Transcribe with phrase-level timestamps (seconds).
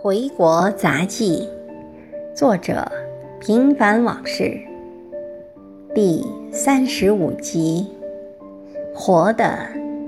[0.00, 1.48] 回国杂记，
[2.32, 2.86] 作者
[3.40, 4.56] 平凡往事，
[5.92, 7.84] 第三十五集，
[8.94, 9.58] 活得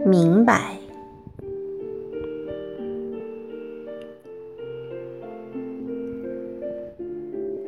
[0.06, 0.76] 明白。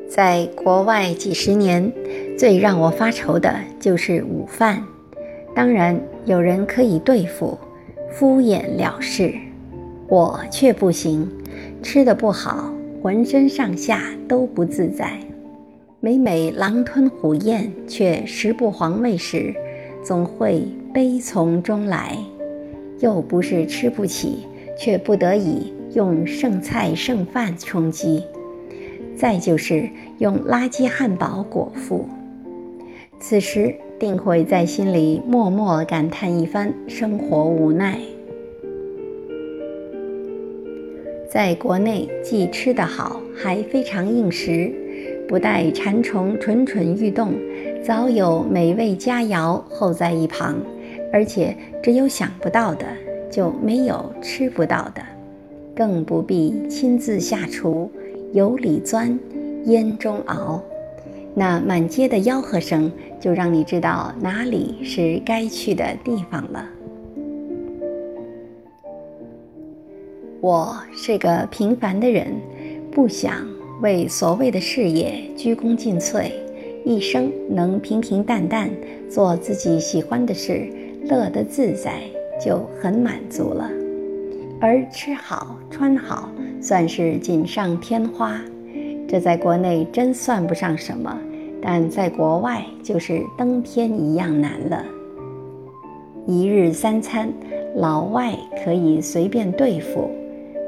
[0.09, 1.93] 在国外几十年，
[2.39, 4.81] 最让我发愁的就是午饭。
[5.57, 7.59] 当然，有人可以对付，
[8.09, 9.35] 敷衍了事，
[10.13, 11.27] 我却不行。
[11.83, 12.71] 吃的不好，
[13.03, 15.19] 浑身上下都不自在。
[16.01, 19.55] 每每狼吞虎咽却食不皇味时，
[20.05, 22.15] 总会悲从中来。
[23.01, 24.41] 又不是吃不起，
[24.79, 28.23] 却不得已用剩菜剩饭充饥。
[29.17, 32.07] 再就是用垃圾汉堡果腹。
[33.19, 37.99] 此时定会在心里默默感叹一番生活无奈。
[41.33, 44.71] 在国内既吃得好，还非常应时，
[45.27, 47.33] 不待馋虫蠢蠢欲动，
[47.83, 50.57] 早有美味佳肴候在一旁，
[51.11, 52.85] 而且只有想不到的，
[53.31, 55.03] 就没有吃不到的，
[55.75, 57.91] 更不必亲自下厨，
[58.35, 59.19] 油里钻，
[59.65, 60.63] 烟中熬，
[61.35, 66.69] 那满街的吆喝声，就让你知道哪里是该去的地方了。
[70.43, 72.27] 我是个平凡的人，
[72.91, 73.47] 不想
[73.81, 76.29] 为所谓的事业鞠躬尽瘁，
[76.85, 78.69] 一生能平平淡淡
[79.09, 80.67] 做自己喜欢的事，
[81.05, 82.01] 乐得自在
[82.45, 83.71] 就很满足了。
[84.61, 86.29] 而吃好穿好
[86.61, 88.37] 算是锦上添花，
[89.07, 91.17] 这在国内真算不上什么，
[91.63, 94.85] 但在国外就是登天一样难了。
[96.27, 97.33] 一日三餐，
[97.77, 100.11] 老外可以随便对付。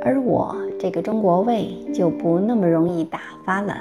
[0.04, 3.74] 而我这个中国胃就不那么容易打发了。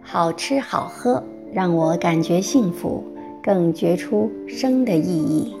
[0.00, 3.04] 好吃好喝让我感觉幸福，
[3.42, 5.54] 更觉出生的意义。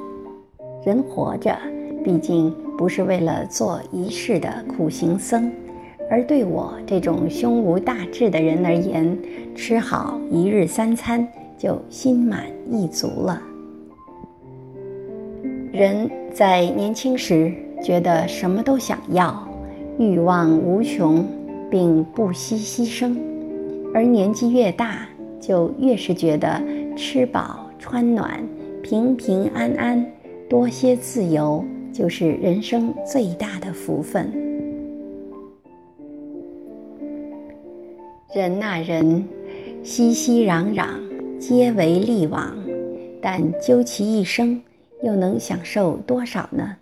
[0.84, 1.56] 人活着，
[2.04, 5.50] 毕竟不是为了做一世的苦行僧，
[6.10, 9.18] 而对我这种胸无大志的人而言，
[9.54, 11.26] 吃好一日三餐
[11.58, 13.42] 就心满意足了。
[15.74, 17.52] 人在年轻时
[17.82, 19.36] 觉得什么都想要，
[19.98, 21.26] 欲望无穷，
[21.68, 23.12] 并不惜牺牲；
[23.92, 25.00] 而年纪越大，
[25.40, 26.62] 就越是觉得
[26.94, 28.40] 吃饱穿暖、
[28.84, 30.06] 平平安安、
[30.48, 34.32] 多些自由，就是人生最大的福分。
[38.32, 39.24] 人呐人，
[39.82, 40.86] 熙熙攘攘，
[41.40, 42.56] 皆为利往，
[43.20, 44.62] 但究其一生。
[45.02, 46.76] 又能享受多少呢？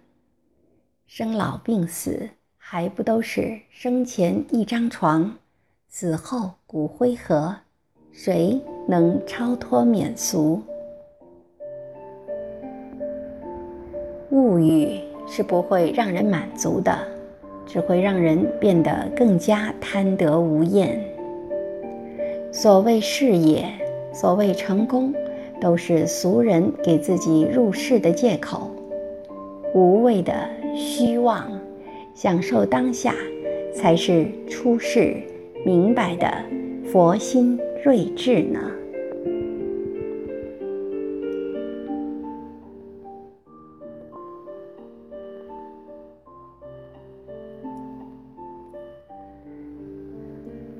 [1.07, 5.39] 生老病死还不都是生前一张床，
[5.89, 7.57] 死后骨灰盒？
[8.13, 10.63] 谁能超脱免俗？
[14.31, 16.97] 物欲是不会让人满足的，
[17.67, 21.03] 只会让人变得更加贪得无厌。
[22.53, 23.67] 所谓事业，
[24.13, 25.13] 所谓成功。
[25.63, 28.69] 都是俗人给自己入世的借口，
[29.73, 30.35] 无谓的
[30.75, 31.49] 虚妄，
[32.17, 33.15] 享受当下
[33.73, 35.15] 才是出世
[35.65, 36.29] 明白的
[36.85, 38.59] 佛心睿智呢。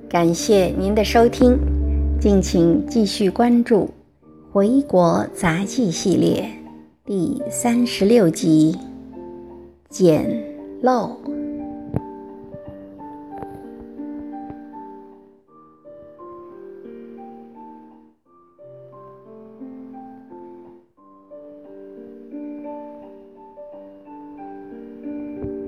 [0.09, 1.57] 感谢您的收听，
[2.21, 3.89] 敬请继续关注。
[4.53, 6.47] 回国杂技系列
[7.07, 8.77] 第三十六集：
[9.89, 10.29] 捡
[10.83, 11.17] 漏。